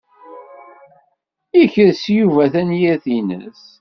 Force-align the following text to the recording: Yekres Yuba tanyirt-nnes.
Yekres 1.57 2.01
Yuba 2.17 2.43
tanyirt-nnes. 2.53 3.61